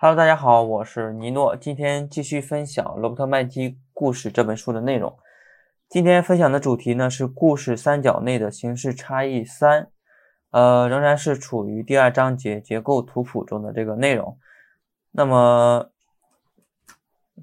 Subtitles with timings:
[0.00, 5.18] Hello，大家好，我是尼诺，今天继续分享《罗伯特麦基故事》这本书的内容。
[5.88, 9.90] 今天分享的主题呢是故事三角内的形式差异三，
[10.52, 14.38] 呃，仍然是处于第二章节结构图谱中的这个内容。
[15.10, 15.90] 那么，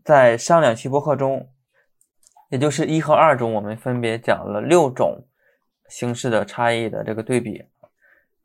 [0.06, 1.50] 在上两期播客中，
[2.48, 5.26] 也就是一和二中，我们分别讲了六种
[5.90, 7.66] 形式的差异的这个对比。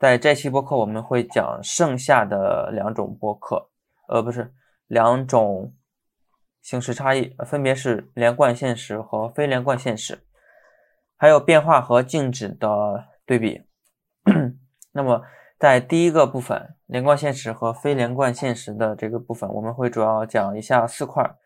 [0.01, 3.70] 在这期播客，我们会讲剩下的两种播客。
[4.11, 4.53] 呃，不是
[4.89, 5.73] 两种
[6.61, 10.19] 形式差异，分别是连贯现实和非连贯现实，
[11.17, 13.63] 还有变化和静止的对比。
[14.91, 15.23] 那么，
[15.61, 21.37] 在第一个部分，连贯现实和非连贯现实的这个部分，我们会主要讲一下四块，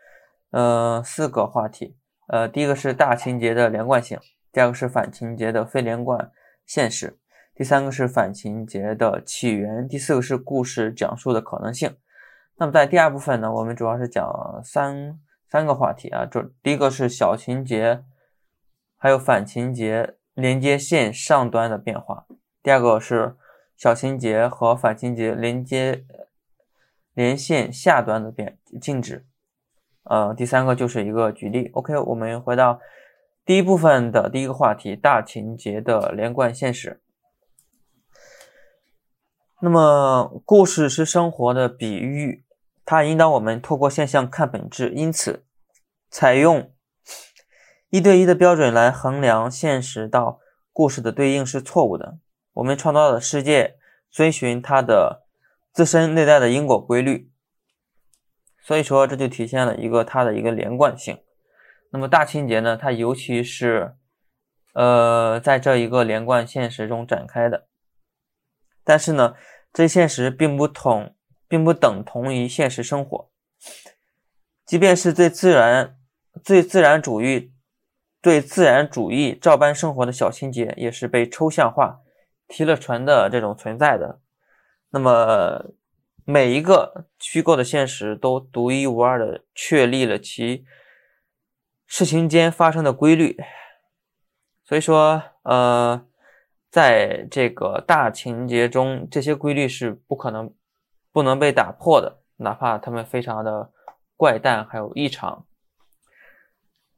[0.51, 1.99] 呃，四个话题。
[2.29, 4.19] 呃，第一个是大情节的连贯性，
[4.51, 6.33] 第二个是反情节的非连贯
[6.65, 7.19] 现实，
[7.55, 11.95] 第三个是反情节的起源，第四个是故事讲述的可能性。
[12.57, 18.05] 那么在第二部分呢，我们主要是讲三三个话题啊，就第一个是小情节，
[18.97, 22.27] 还有反情节连接线上端的变化；
[22.63, 23.37] 第二个是
[23.77, 26.05] 小情节和反情节连接
[27.13, 29.27] 连线下端的变静止。
[30.05, 31.71] 呃，第三个就是一个举例。
[31.73, 32.79] OK，我们回到
[33.45, 37.01] 第一部分的第一个话题：大情节的连贯现实。
[39.61, 42.44] 那么，故事是生活的比喻。
[42.87, 45.47] 它引导我们透过现象看本质，因此，
[46.11, 46.71] 采用
[47.89, 52.19] 一对一的标准来衡量现实到故事的对应是错误的。
[52.53, 53.79] 我们创造的世界
[54.11, 55.25] 遵循它的
[55.73, 57.31] 自身内在的因果规律，
[58.63, 61.19] 所以说这就体现了一个它的一个连贯性。
[61.91, 62.77] 那么大情节呢？
[62.77, 63.97] 它尤其是
[64.75, 67.67] 呃在这一个连贯现实中展开的，
[68.85, 69.35] 但是呢，
[69.73, 71.17] 这现实并不同。
[71.55, 73.31] 并不等同于现实生活，
[74.67, 75.97] 即便是最自然、
[76.43, 77.53] 最自然主义、
[78.21, 82.01] 对自然主义照搬生活的小情节，也是被抽象化、
[82.49, 84.21] 提了纯的这种存在的。
[84.91, 85.65] 那么，
[86.25, 90.65] 每一个虚构的现实都独一无二的确立了其
[91.87, 93.37] 事情间发生的规律。
[94.65, 96.05] 所以说，呃，
[96.69, 100.53] 在这个大情节中，这些规律是不可能。
[101.15, 103.71] 不能被打破的，哪怕他们非常的
[104.17, 105.47] 怪诞还有异常。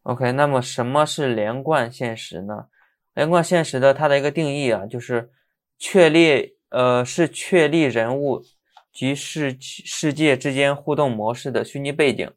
[0.04, 2.68] OK，那么什么是连贯现实呢？
[3.12, 5.30] 连贯现实的它的一个定义啊，就是
[5.78, 8.42] 确立呃是确立人物
[8.90, 12.32] 及世世界之间互动模式的虚拟背景，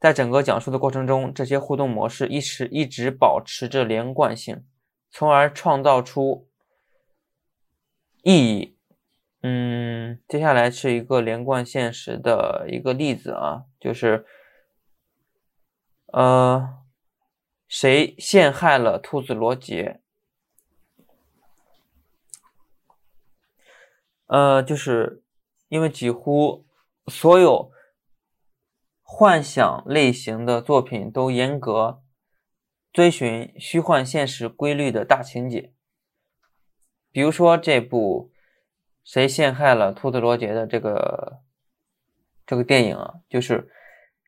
[0.00, 4.64] 在整个讲述的过程中，这些互动模式一直一直保持着连贯性，
[5.10, 6.48] 从而创造出
[8.22, 8.78] 意义。
[9.44, 14.24] 嗯，接下来是一个连贯现实的一个例子啊，就是，
[16.12, 16.78] 呃，
[17.66, 20.00] 谁陷害了兔子罗杰？
[24.26, 25.24] 呃，就是
[25.68, 26.64] 因为几乎
[27.08, 27.72] 所有
[29.02, 32.00] 幻想类型的作品都严格
[32.92, 35.72] 遵循虚幻现实规律的大情节，
[37.10, 38.31] 比如说这部。
[39.04, 41.40] 谁陷害了兔子罗杰的这个
[42.46, 43.14] 这个电影啊？
[43.28, 43.68] 就是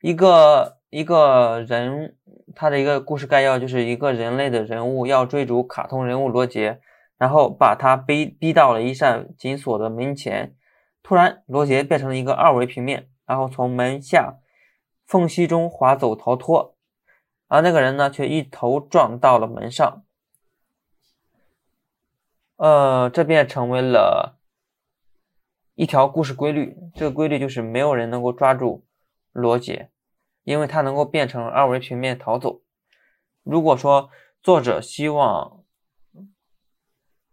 [0.01, 2.17] 一个一个人，
[2.57, 6.81] 他的一个故事概要，就是一个人类的人物要追逐卡通人物罗杰，
[7.17, 10.55] 然后把他逼逼到了一扇紧锁的门前，
[11.03, 14.39] 突然罗杰变成了一个二维平面，然后从门下
[15.07, 16.77] 缝隙中滑走逃脱，
[17.47, 20.03] 而那个人呢，却一头撞到了门上，
[22.57, 24.39] 呃，这便成为了。
[25.77, 28.87] 一条故事规律，这个规律就是没有人能够抓住
[29.33, 29.91] 罗杰，
[30.45, 32.61] 因为他能够变成二维平面逃走。
[33.43, 34.09] 如果说
[34.41, 35.65] 作者希望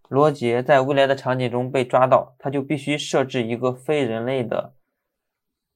[0.09, 4.73] 罗杰在未来的场景中被抓到，他就必须设置一个非人类的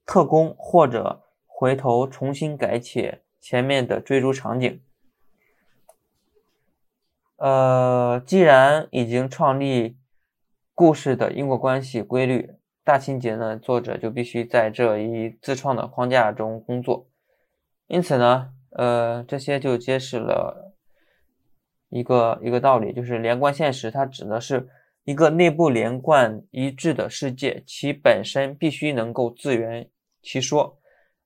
[0.04, 4.82] 特工，或者回头重新改写前面的追逐场景。
[7.38, 9.98] 呃，既然已经创立。
[10.76, 12.52] 故事的因果关系规律，
[12.84, 13.58] 大情节呢？
[13.58, 17.08] 作者就必须在这一自创的框架中工作。
[17.88, 20.76] 因此呢，呃，这些就揭示了
[21.88, 24.68] 一个一个道理，就是连贯现实，它指的是
[25.06, 29.90] 一个内部连贯一致的世界，其本身必须能够自圆
[30.22, 30.78] 其说。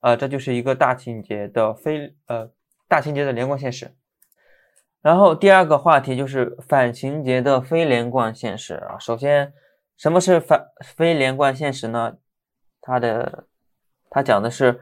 [0.02, 2.50] 啊，这就是一个大情节的非呃
[2.88, 3.92] 大情节的连贯现实。
[5.02, 9.00] 然后第二个话题就是反情节的非连贯现实啊。
[9.00, 9.54] 首先，
[9.96, 12.18] 什么是反非连贯现实呢？
[12.82, 13.48] 它的
[14.10, 14.82] 它讲的是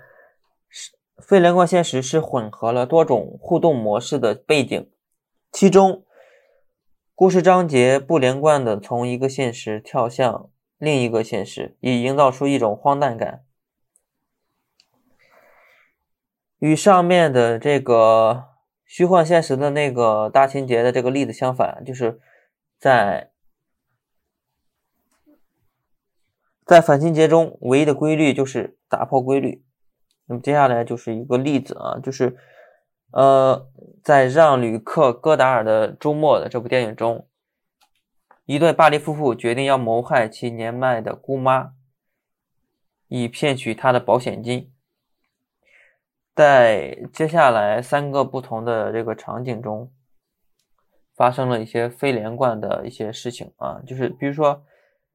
[0.69, 4.90] 是非连贯现实是混合了多种互动模式的背景，
[5.52, 6.06] 其中
[7.14, 13.44] 故事章节不连贯的从一个现实跳向另一个现实，以营造出一种荒诞感。
[16.60, 18.46] 与上面的这个
[18.88, 22.19] 虚幻现实的那个大情节的这个例子相反，就是
[22.80, 23.31] 在
[26.66, 29.63] 在反情节中唯一的规律就是打破规律。
[30.25, 32.38] 那么接下来就是一个例子啊，就是
[33.12, 33.69] 呃，
[34.04, 37.28] 在让·吕克·戈达尔的《周末》的这部电影中，
[38.45, 41.74] 一对巴黎夫妇决定要谋害其年迈的姑妈，
[43.07, 44.72] 以骗取她的保险金。
[46.38, 49.92] 在接下来三个不同的这个场景中，
[51.16, 54.63] 发生了一些非连贯的一些事情啊，就是比如说，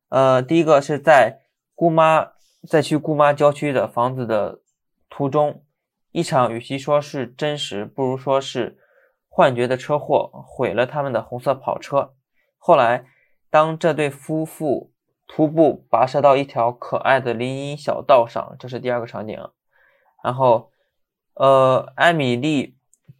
[0.08, 1.42] 呃，第一个是在
[1.76, 2.32] 姑妈
[2.66, 4.62] 在去姑妈郊区的房子的
[5.08, 5.62] 途中，
[6.10, 8.76] 一场与其说是真实，不如说是
[9.28, 12.14] 幻觉的车祸毁了他们的红色跑车。
[12.58, 13.04] 后来，
[13.48, 14.92] 当这对夫妇
[15.28, 19.38] 徒步跋涉到一条可爱的林荫小道上，这是第二个场景，
[20.24, 20.71] 然后。
[21.34, 22.66] 呃，艾米丽·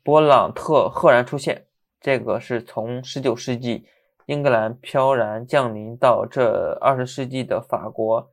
[0.04, 1.66] 勃朗特赫然出现。
[1.98, 3.86] 这个是从19世纪
[4.26, 8.30] 英格兰飘然降临到这20世纪的法国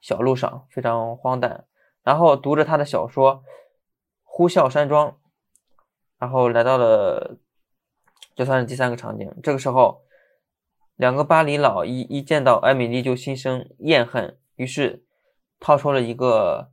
[0.00, 1.64] 小路上，非常荒诞。
[2.02, 3.36] 然后读着他的小说
[4.24, 5.08] 《呼啸山庄》，
[6.18, 7.36] 然后来到了，
[8.34, 9.32] 这算是第三个场景。
[9.42, 10.02] 这个时候，
[10.96, 15.04] 两个巴黎佬一一见到艾米丽就心生厌恨，于是
[15.60, 16.72] 掏出了一个。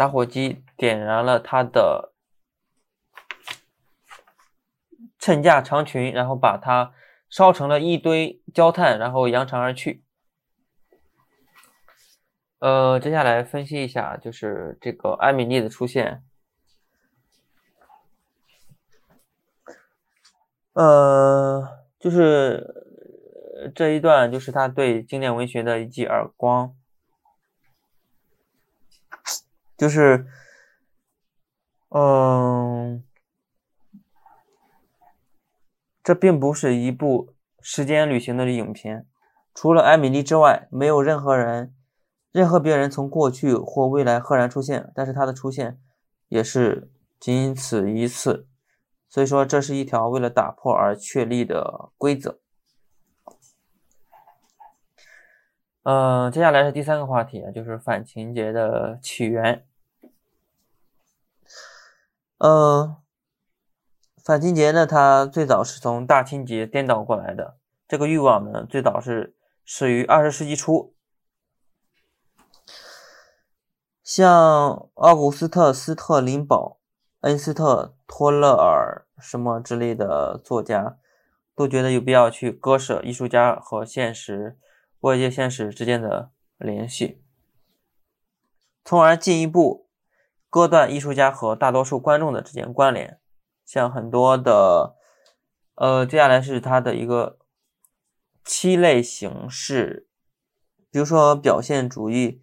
[0.00, 2.14] 打火机点燃了他的
[5.18, 6.94] 衬架长裙，然后把它
[7.28, 10.02] 烧成了一堆焦炭，然后扬长而去。
[12.60, 16.24] 呃，接下来分析一下，就是这个艾米丽的出现。
[20.72, 22.64] 呃，就是
[23.74, 26.74] 这一段，就是他对经典文学的一记耳光。
[29.80, 30.26] 就是，
[31.88, 33.02] 嗯，
[36.02, 37.32] 这并不是一部
[37.62, 39.06] 时间旅行的影片。
[39.54, 41.74] 除了艾米丽之外，没有任何人、
[42.30, 44.92] 任何别人从过去或未来赫然出现。
[44.94, 45.80] 但是他的出现
[46.28, 48.46] 也是仅此一次。
[49.08, 52.38] 所以说，这是一条为了打破而确立的规则。
[55.84, 59.64] 嗯，接下来是第三个话题，就是反情节的起源。
[62.40, 62.96] 呃，
[64.24, 67.58] 反情节呢，它最早是从大情节颠倒过来的。
[67.86, 70.94] 这个欲望呢，最早是始于二十世纪初，
[74.02, 76.80] 像奥古斯特·斯特林堡、
[77.20, 80.96] 恩斯特·托勒尔什么之类的作家，
[81.54, 84.58] 都觉得有必要去割舍艺术家和现实
[85.00, 87.22] 外界现实之间的联系，
[88.82, 89.89] 从而进一步。
[90.50, 93.20] 割断艺术家和大多数观众的之间关联，
[93.64, 94.96] 像很多的，
[95.76, 97.38] 呃，接下来是他的一个
[98.44, 100.08] 七类形式，
[100.90, 102.42] 比如说表现主义、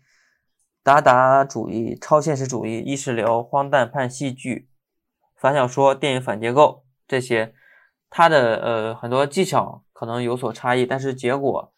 [0.81, 4.69] 达达主义、超现实主义、意识流、荒诞派戏剧、
[5.35, 7.53] 反小说、电影反结构这些，
[8.09, 11.73] 它的呃很多技巧可能有所差异，但是结果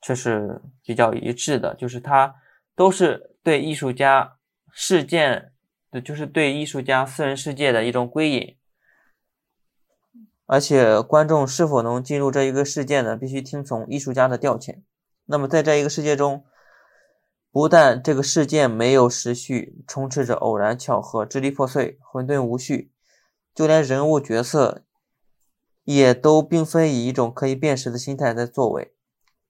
[0.00, 2.36] 却是比较一致的，就是它
[2.76, 4.36] 都是对艺术家
[4.70, 5.54] 事件。
[6.00, 8.56] 就是对艺术家私人世界的一种归隐，
[10.46, 13.16] 而且观众是否能进入这一个世界呢？
[13.16, 14.82] 必须听从艺术家的调遣。
[15.24, 16.44] 那么在这一个世界中，
[17.50, 22.92] 不但这个事件没有时序，充斥着偶然巧合、支离破碎、混沌无序，
[23.54, 24.84] 就连人物角色
[25.82, 28.92] 也都并非以一种可以辨识的心态在作为。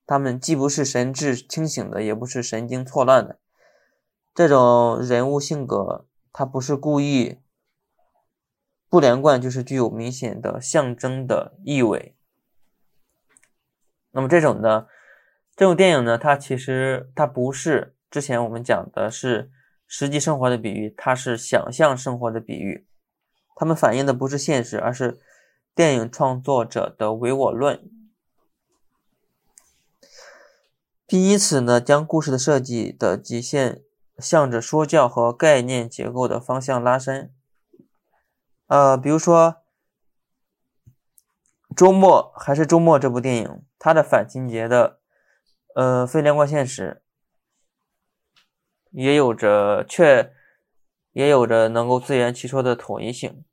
[0.06, 3.38] 他们既不是神志清醒的，也不是神经错乱的。
[4.34, 6.06] 这种人物性格。
[6.38, 7.38] 它不是故意
[8.90, 12.14] 不连贯，就是具有明显的象征的意味。
[14.10, 14.86] 那么这种呢，
[15.56, 19.50] 这种电影呢，它其实它不是之前我们讲的是
[19.86, 22.86] 实际生活的比喻，它是想象生活的比喻。
[23.54, 25.18] 它们反映的不是现实，而是
[25.74, 27.88] 电影创作者的唯我论，
[31.06, 33.85] 并因此呢，将故事的设计的极限。
[34.18, 37.32] 向着说教和概念结构的方向拉伸，
[38.66, 39.56] 呃，比如说
[41.76, 44.98] 《周末》还是《周末》这部电影，它的反情节的
[45.74, 47.02] 呃非连贯现实，
[48.90, 50.32] 也有着却
[51.12, 53.44] 也有着能够自圆其说的统一性。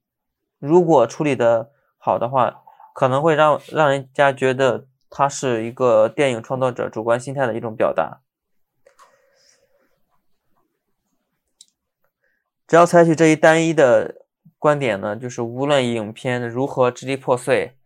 [0.60, 2.64] 如果处理的好的话，
[2.96, 8.23] 可能会让让人家觉得它是一个电影创作者主观心态的一种表达。
[12.66, 14.26] 只要采取这一单一的
[14.58, 17.78] 观点呢，就是无论影片如何支离破碎，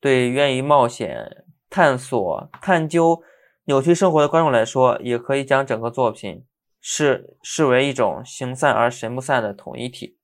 [0.00, 3.22] 对愿意冒险、探索、探究、
[3.64, 6.44] 扭曲生活的观众来说，也可以将整个作品
[6.80, 10.18] 视视为一种形散而神不散的统一体。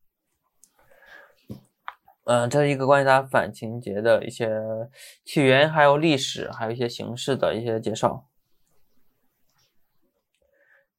[2.24, 4.50] 嗯，这是一个关于它反情节的一些
[5.24, 8.26] 起源，还有历史，还有一些形式的一些介绍。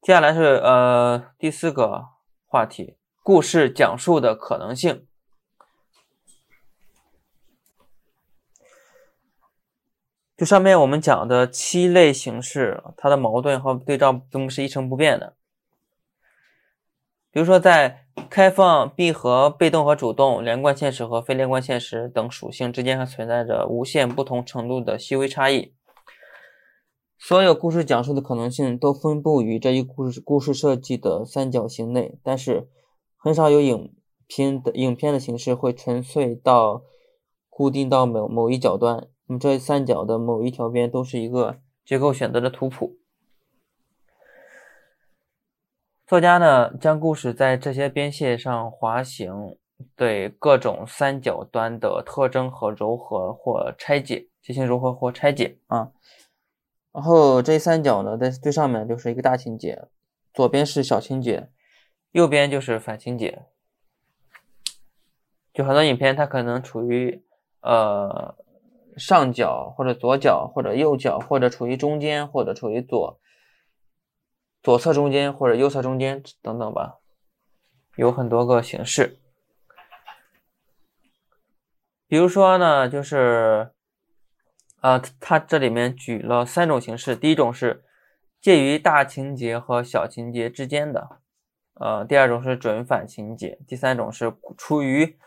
[0.02, 2.17] 接下来是呃第四个。
[2.50, 5.06] 话题：故事讲述的可能性。
[10.38, 15.36] 就上面我们讲的七类形式，它的矛盾和对照并不是一成不变的。
[17.32, 25.74] 比如说，在开放、闭合、被动和主动、连贯现实和非连贯现实等属性之间，还存在着无限不同程度的细微差异。
[27.20, 32.70] 所有故事讲述的可能性都分布于这一故事故事设计的三角形内，但是
[33.18, 33.94] 很少有影
[34.28, 36.84] 片的影片的形式会纯粹到
[37.50, 39.08] 固定到某某一角端。
[39.26, 42.98] 那么这三角的某一条边都是一个结构选择的图谱。
[46.06, 49.58] 作家呢将故事在这些边线上滑行，
[49.96, 55.92] 对各种三角端的特征和柔和或拆解进行柔和或拆解啊。
[56.94, 59.88] 然后这三角呢，在最上面就是一个大情节，
[60.34, 61.50] 左边是小情节，
[62.12, 63.46] 右边就是反情节。
[65.54, 67.24] 就很多影片它可能处于
[67.62, 68.36] 呃
[68.98, 73.20] 上角或者左角或者右角，或者处于中间或者处于左
[74.64, 76.98] 左侧中间或者右侧中间等等吧，
[77.96, 79.20] 有很多个形式。
[82.08, 83.72] 比如说呢，就是。
[84.88, 87.84] 呃，它这里面举了三种形式，第一种是
[88.40, 91.20] 介于大情节和小情节之间的，
[91.74, 95.20] 呃，第二种是准反情节，第三种是处于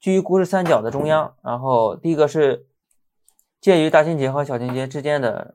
[0.00, 1.36] 居于故事三角的中央。
[1.44, 2.66] 然后第一个是
[3.60, 5.54] 介于大情节和小情节之间的，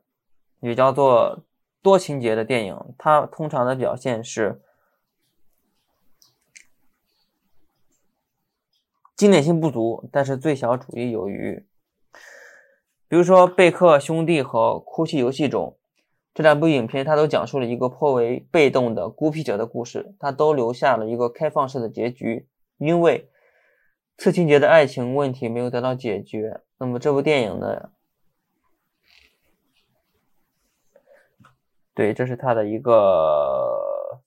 [0.60, 1.44] 也叫做
[1.82, 4.62] 多情节的电影，它通常的表现是
[9.14, 11.66] 经典性不足，但是最小主义有余。
[13.12, 15.76] 比如说《贝克兄弟》和《哭泣游戏》中，
[16.32, 23.28] 这两部影片它都讲述了一个颇为被动的孤僻者的故事，它都留下了一个开放式的结局，因为
[24.16, 26.62] 次情节的爱情问题没有得到解决。
[26.78, 27.90] 那么这部电影呢？
[31.92, 34.22] 对，这是它的一个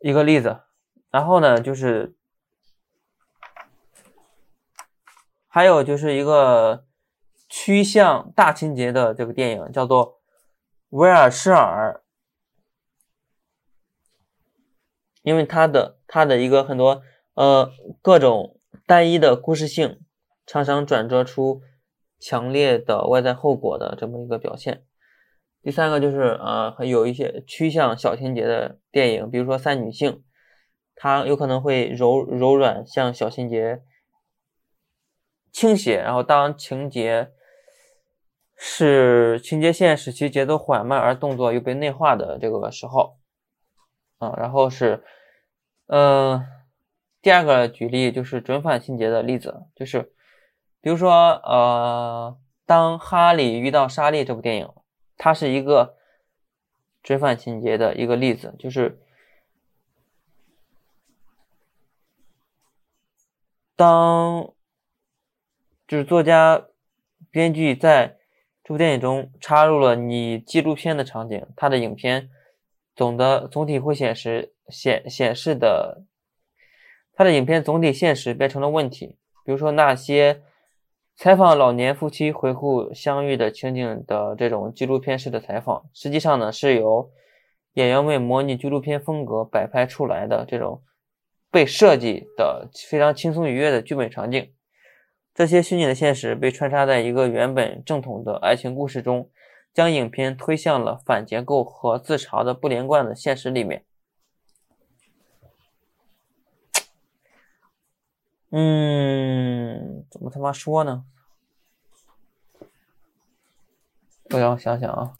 [0.00, 0.60] 一个例子。
[1.10, 2.14] 然后呢，就是。
[5.52, 6.84] 还有就是一个
[7.48, 10.06] 趋向大情节的这个电影，叫做
[10.90, 12.04] 《威尔士尔》，
[15.22, 17.02] 因为它的它的一个很多
[17.34, 19.98] 呃各种单一的故事性，
[20.46, 21.62] 常常转折出
[22.20, 24.84] 强烈的外在后果的这么一个表现。
[25.62, 30.12] 第三个就是呃还有一些趋向小情节的电影，比如说《三女性》，
[30.94, 33.82] 它有可能会柔柔软像小情节。
[35.52, 37.32] 倾斜，然后当情节
[38.56, 43.18] 是情节线使其节奏缓慢而动作又被内化的这个时候，
[44.18, 45.02] 啊，然后是，
[45.86, 46.46] 嗯，
[47.20, 50.12] 第二个举例就是准反情节的例子，就是
[50.80, 51.10] 比如说，
[51.44, 54.68] 呃，当哈利遇到莎莉这部电影，
[55.16, 55.96] 它是一个
[57.02, 59.00] 准反情节的一个例子，就是
[63.74, 64.52] 当。
[65.90, 66.68] 就是作家、
[67.32, 68.16] 编剧在
[68.62, 72.30] 这部电影中插入了你纪录片的场景，他的影片
[72.94, 76.04] 总的总体会显示显显示的，
[77.12, 79.18] 他的影片总体现实变成了问题。
[79.44, 80.42] 比如说那些
[81.16, 87.10] 采访老年夫妻回顾相遇的情景的这种纪录片式的采访，实际上呢是由
[87.72, 90.84] 演员们模拟纪录片风格摆拍出来的这种
[91.50, 94.52] 被设计的非常轻松愉悦的剧本场景。
[95.40, 99.30] 这些虚拟的现实被穿插在一个原本正统的爱情故事中，
[99.72, 103.86] 将影片推向了反结构和自嘲的不连贯的现实里面。
[108.50, 111.06] 嗯，怎么他妈说呢？
[114.32, 115.14] 我要想想啊。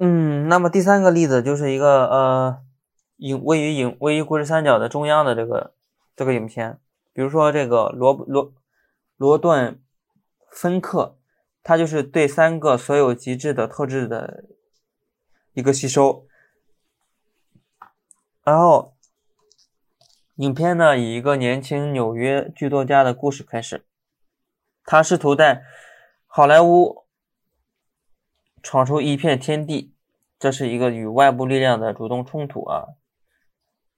[0.00, 2.62] 嗯，那么第三个例子就是一个呃，
[3.18, 5.72] 影位于影位于故事三角的中央的这个
[6.16, 6.80] 这个影片，
[7.12, 8.52] 比如说这个罗罗
[9.18, 9.82] 罗顿
[10.50, 11.18] 芬克，
[11.62, 14.44] 它就是对三个所有极致的特质的
[15.52, 16.26] 一个吸收。
[18.42, 18.96] 然后，
[20.36, 23.84] 影片呢以一个年轻纽约剧作家的故事开始，
[24.84, 25.62] 他试图在
[26.26, 27.04] 好莱坞。
[28.60, 29.94] 闯出一片天地，
[30.36, 32.88] 这是一个与外部力量的主动冲突啊。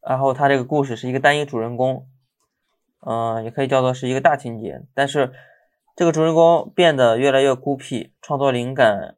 [0.02, 2.06] 然后他这个故事是一个单一主人公，
[3.00, 4.82] 嗯，也可以叫做是一个大情节。
[4.94, 5.32] 但是
[5.96, 9.16] 这个主人公变得越来越孤僻，创作灵感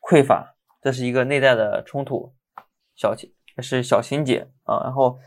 [0.00, 2.34] 匮乏，这是一个内在的冲突。
[2.94, 4.82] 小情是小情节啊。
[4.84, 5.18] 然后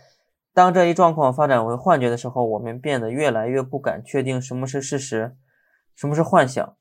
[0.54, 5.36] 当这一状况发展为幻觉的时候，我们变得越来越不敢确定什么是事实，
[5.96, 6.76] 什么是幻想。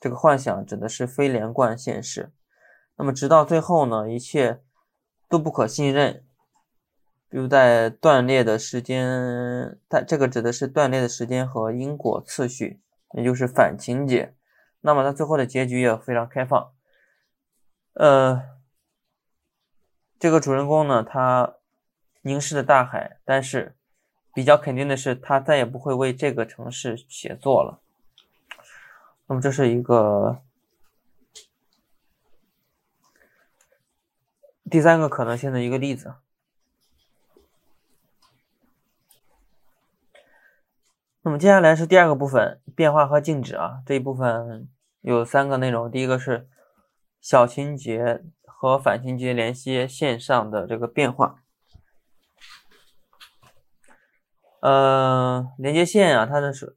[0.00, 2.32] 这个幻想指的是非连贯现实，
[2.96, 4.60] 那么直到最后呢，一切
[5.28, 6.24] 都不可信任。
[7.32, 12.78] 比如在断裂的时间，它这个指的是断裂的时间和因果次序，
[13.12, 14.34] 也就是反情节。
[14.82, 16.72] 那么它最后的结局也非常开放。
[17.94, 18.42] 呃，
[20.18, 21.54] 这个主人公呢，他
[22.20, 23.74] 凝视着大海，但是
[24.34, 27.80] 比较肯定的是，他再也不会为这个城市写作了。
[29.26, 30.42] 那么这是一个
[34.70, 36.12] 第三个可能性的一个例子。
[41.32, 43.82] 么接下来是第二个部分，变化和静止啊。
[43.86, 44.68] 这一部分
[45.00, 46.46] 有三个内容，第一个是
[47.20, 51.36] 小情节和反情节连接线上的这个变化。
[54.60, 56.76] 呃，连接线啊，它的是。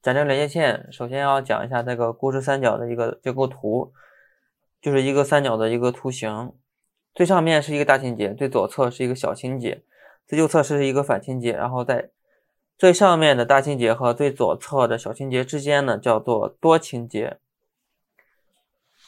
[0.00, 3.92] 讲这个连接线，首先要讲一下这个故事三角的一个结构图，
[4.80, 6.54] 就是一个三角的一个图形，
[7.12, 9.82] 最上面是一个大情节，最左侧是一个小情节，
[10.26, 12.10] 最右侧是一个反情节，然后在
[12.78, 17.38] 最上面的大情节和最左侧的小情节之间呢，叫做多情节。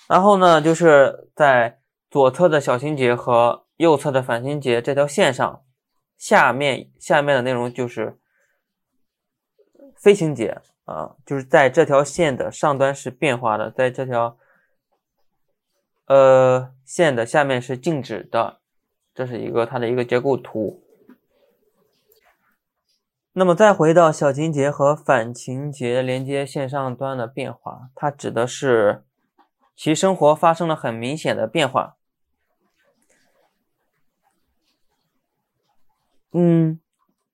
[0.08, 1.80] 然后呢，就是在
[2.10, 5.64] 左侧的小情节和右侧的反情节这条线上，
[6.18, 8.18] 下面下面的内容就是
[9.96, 10.60] 非情节。
[10.86, 14.36] 啊，就是在这条线的上端是变化的，在这条
[16.06, 18.58] 呃线的下面是静止的，
[19.14, 20.82] 这是一个它的一个结构图。
[23.32, 29.04] 那么再回到小情节和反情节连接线上端的变化，它指的是
[29.76, 31.96] 其生活发生了很明显的变化。
[36.32, 36.80] 嗯，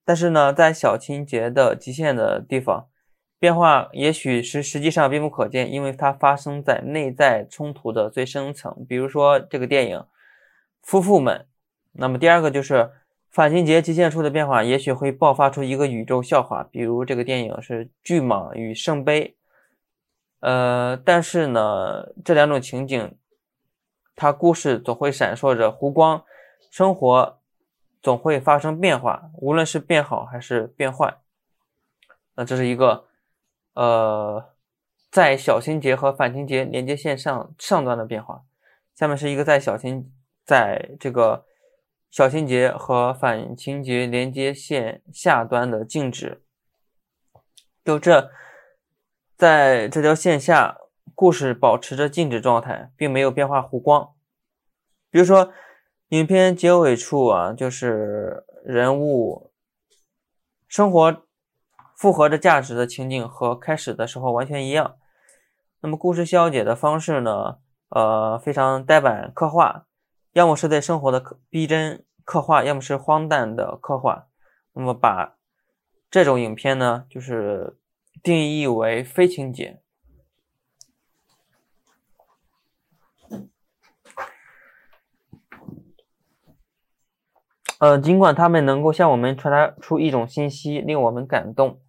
[0.05, 2.89] 但是呢，在小情节的极限的地方。
[3.39, 8.87] 变化也许是实际上并不可见，因为它发生在内在冲突的最深层。
[8.89, 9.99] 比如说这个电影
[10.83, 11.41] 《夫妇们》，
[11.93, 12.91] 那么第二个就是
[13.37, 16.67] 反情节极限处的变化，也许会爆发出一个宇宙笑话。
[16.71, 19.37] 比如这个电影是《巨蟒与圣杯》，
[20.47, 23.15] 呃，但是呢，这两种情景，
[24.15, 26.25] 它故事总会闪烁着弧光，
[26.71, 27.39] 生活
[28.03, 31.19] 总会发生变化，无论是变好还是变坏。
[32.37, 33.05] 那这是一个。
[33.75, 34.43] 呃，
[35.11, 38.45] 在小情节和反情节连接线上上端的变化，
[38.95, 40.11] 下面是一个在小情
[40.47, 41.45] 在这个
[42.11, 46.43] 小情节和反情节连接线下端的静止。
[47.85, 48.31] 就这，
[49.37, 50.79] 在这条线下，
[51.15, 54.15] 故事保持着静止状态，并没有变化弧光。
[55.11, 55.53] 比如说，
[56.09, 59.53] 影片结尾处啊，就是人物
[60.67, 61.23] 生活。
[61.97, 64.99] 复合着价值的情景和开始的时候完全一样。
[65.81, 67.57] 那么故事消解的方式呢？
[67.89, 69.86] 呃，非常呆板刻画，
[70.37, 74.27] 要么是对生活的逼真刻画，要么是荒诞的刻画。
[74.75, 75.39] 那么把
[76.11, 77.79] 这种影片呢，就是
[78.23, 79.81] 定义为非情节。
[87.79, 91.81] 呃，尽管他们能够向我们传达出一种信息，令我们感动。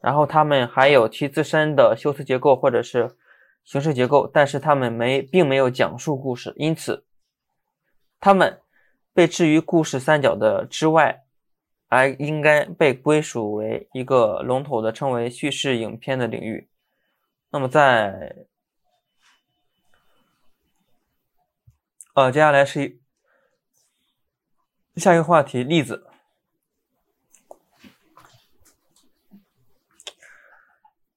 [0.00, 3.16] 然后他们还有其自身的修辞结构或者是
[3.64, 7.04] 形式结构，但是他们没并没有讲述故事，因此
[8.20, 8.60] 他们
[9.12, 11.24] 被置于故事三角的之外，
[11.88, 16.68] 而应该被归属为一个笼统的称为叙事影片的领域。
[17.50, 18.34] 那么在
[22.14, 22.98] 呃接下来是
[24.96, 26.06] 下一个话题例子。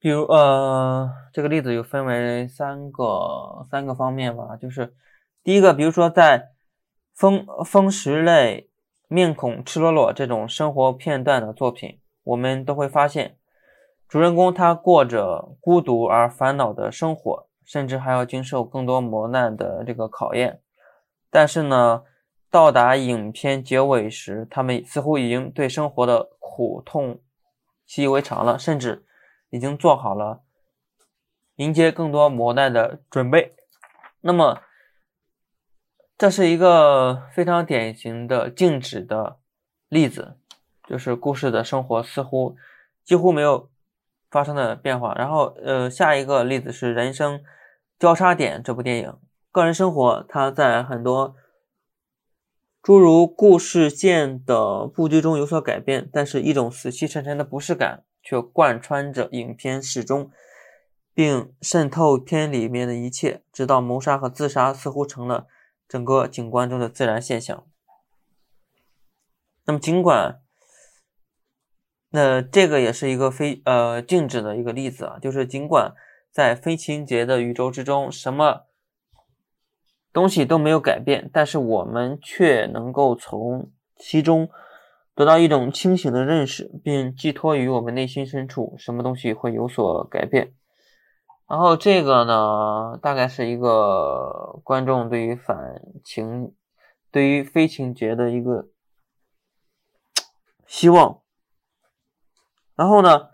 [0.01, 4.95] 比如呃，这个例子有分为三个三个方面吧，就是
[5.43, 6.53] 第一个，比如说在
[7.19, 8.69] 风风石类、
[9.09, 13.37] 面孔赤裸裸这种生活片段的作品，我们都会发现，
[14.07, 20.61] 主人公他过着孤独而烦恼的生活，甚至还要经受更多磨难的这个考验。
[21.29, 22.03] 但是呢，
[22.49, 27.19] 到达影片结尾时，他们似乎已经对生活的苦痛
[27.85, 29.05] 习以为常了，甚至。
[29.51, 30.41] 已经做好了
[31.55, 33.55] 迎接更多磨难的准备。
[34.21, 34.61] 那么，
[36.19, 39.39] 这是一个非常典型的静止的
[39.87, 40.35] 例子，
[40.85, 42.57] 就是故事的生活似乎
[43.05, 43.69] 几乎没有
[44.29, 45.15] 发生的变化。
[45.15, 47.41] 然后，呃，下一个例子是《人生
[47.97, 49.17] 交叉点》这部电影，
[49.49, 51.37] 个人生活它在很多
[52.83, 58.03] 诸如故事线的布局中有所改变，但是一种死气沉沉的不适感。
[58.21, 60.29] 却贯穿着影片始终，
[61.13, 65.47] 并渗透片里面的一切，直到谋杀和自杀似乎成了
[65.89, 67.65] 整个景观中的自然现象。
[69.65, 70.39] 那么，尽管
[72.11, 75.93] 那这个也是一个非呃静止的一个例子啊，就是尽管
[76.31, 78.67] 在非情节的宇宙之中，什么
[80.13, 84.49] 东西都没有改变，但是我们却能够从其中。
[85.15, 90.53] 得到一种清醒的认识，并寄托于我们内心深处，什么东西会有所改变。
[91.49, 96.53] 然后这个呢，大概是一个观众对于反情、
[97.09, 98.67] 对于非情节的一个
[100.67, 101.21] 希望。
[102.75, 103.29] 然后呢，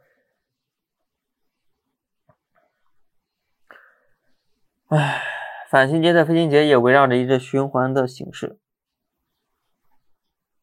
[4.87, 5.21] 唉，
[5.69, 8.57] 反情节的非情节也围绕着一个循环的形式。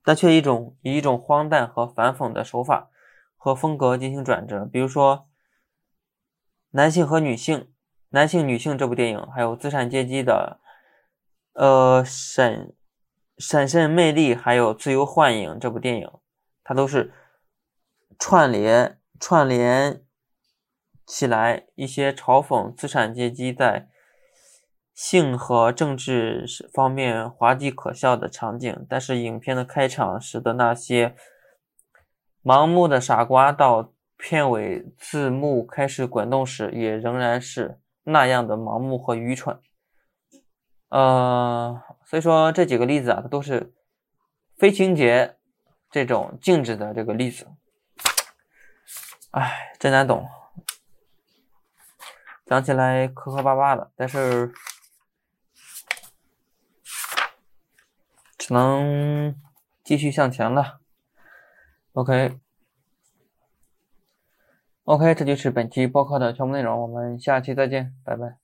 [0.03, 2.91] 但却一种以一种荒诞和反讽的手法
[3.37, 5.29] 和风格进行转折，比如说
[6.73, 7.71] 男性和女性、
[8.11, 10.61] 男性女性这部电影，还有资产阶级的
[11.55, 12.75] 呃审
[13.39, 16.11] 审慎魅力，还有自由幻影这部电影，
[16.63, 17.15] 它都是
[18.19, 20.03] 串联串联
[21.07, 23.89] 起来一些嘲讽资产阶级在。
[24.95, 31.17] 性和政治方面滑稽可笑的场景，但是影片的开场使得那些
[32.45, 33.92] 盲目的傻瓜到
[34.23, 39.61] 片尾字幕开始滚动时，也仍然是那样的盲目和愚蠢。
[40.91, 43.75] 呃，所以说这几个例子啊，它都是
[44.57, 45.37] 非情节
[45.91, 47.49] 这种静止的这个例子。
[49.33, 50.29] 哎，真难懂，
[52.47, 54.55] 讲起来磕磕巴巴的，但是。
[58.39, 59.41] 只能
[59.85, 60.81] 继续向前了。
[61.93, 62.41] OK
[64.85, 66.81] OK，这就是本期播客的全部内容。
[66.83, 68.42] 我们下期再见，拜拜。